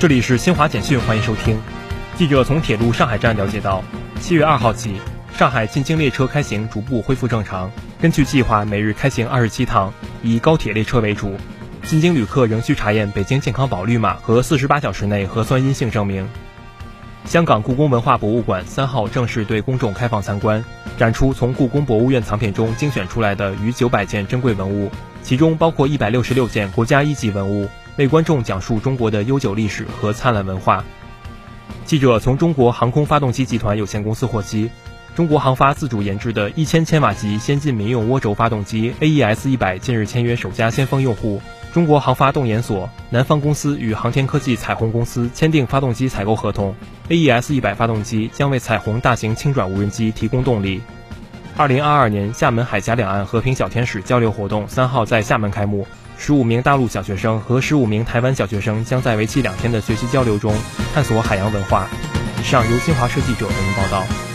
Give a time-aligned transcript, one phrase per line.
[0.00, 1.60] 这里是新华简讯，欢迎收听。
[2.16, 3.84] 记者从铁路上海站了解到，
[4.18, 4.94] 七月二号起，
[5.36, 7.70] 上海进京列车开行逐步恢复正常。
[8.00, 9.92] 根据计划，每日开行二十七趟，
[10.22, 11.36] 以高铁列车为主。
[11.82, 16.26] 进京旅客仍需查验北京健康宝绿码和四十八小时内核酸阴性证明。
[17.26, 20.64] 香港故宫文化博物馆三号正式对公众开放参观，
[20.96, 24.90] 展出从故宫博物院藏品中精选出来的逾九百件珍贵文物，
[25.22, 27.68] 其中包括一百六十六件国家一级文物。
[28.00, 30.82] 为观众讲述中国的悠久历史和灿烂文化。
[31.84, 34.70] 记者从中国航空发动机集团有限公司获悉，
[35.14, 41.42] 中国航发自主研制的一千千瓦级先进民用涡轴发动机 AES 一百近日签约首家先锋用户
[41.74, 46.74] 中国航发动研所、南方公司与航天科技彩虹公司签订发动机采购合同。
[47.10, 50.80] AES 一百发动机将为彩虹大型轻转无人机提供动力。
[51.54, 55.86] 二零二二年厦门海峡两岸和平小天使交流活动三号在厦门开幕。
[56.22, 60.54] 十五名大陆小学生和十五名台湾小学生将在为期两天的学习交流中
[60.92, 61.88] 探索海洋文化。
[62.38, 64.29] 以上由新华社记者为您报道。